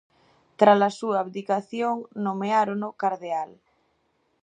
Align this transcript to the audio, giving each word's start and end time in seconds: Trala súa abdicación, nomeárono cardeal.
Trala 0.59 0.89
súa 0.99 1.17
abdicación, 1.23 1.95
nomeárono 2.25 2.89
cardeal. 3.01 3.51